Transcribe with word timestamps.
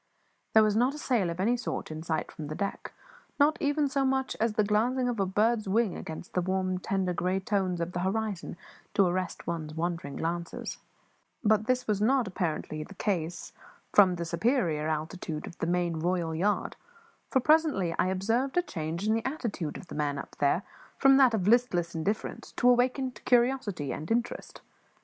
There 0.55 0.63
was 0.63 0.75
not 0.75 0.95
a 0.95 0.97
sail 0.97 1.29
of 1.29 1.39
any 1.39 1.55
sort 1.55 1.91
in 1.91 2.01
sight 2.01 2.31
from 2.31 2.47
the 2.47 2.55
deck, 2.55 2.91
not 3.39 3.55
even 3.61 3.87
so 3.87 4.03
much 4.03 4.35
as 4.39 4.53
the 4.53 4.63
glancing 4.63 5.07
of 5.07 5.19
a 5.19 5.27
bird's 5.27 5.67
wing 5.69 5.95
against 5.95 6.33
the 6.33 6.41
warm, 6.41 6.79
tender, 6.79 7.13
grey 7.13 7.39
tones 7.39 7.79
of 7.79 7.91
the 7.91 7.99
horizon 7.99 8.57
to 8.95 9.05
arrest 9.05 9.45
one's 9.45 9.75
wandering 9.75 10.15
glances; 10.15 10.79
but 11.43 11.67
this 11.67 11.85
was 11.87 12.01
apparently 12.01 12.79
not 12.79 12.87
the 12.87 12.95
case 12.95 13.53
from 13.93 14.15
the 14.15 14.25
superior 14.25 14.87
altitude 14.87 15.45
of 15.45 15.59
the 15.59 15.67
main 15.67 15.99
royal 15.99 16.33
yard, 16.33 16.75
for 17.29 17.39
presently 17.39 17.93
I 17.99 18.07
observed 18.07 18.57
a 18.57 18.63
change 18.63 19.07
in 19.07 19.13
the 19.13 19.23
attitude 19.23 19.77
of 19.77 19.85
the 19.85 19.93
man 19.93 20.17
up 20.17 20.35
there 20.39 20.63
from 20.97 21.17
that 21.17 21.35
of 21.35 21.47
listless 21.47 21.93
indifference 21.93 22.53
to 22.53 22.67
awakened 22.67 23.23
curiosity 23.25 23.91
and 23.93 24.09
interest. 24.09 24.61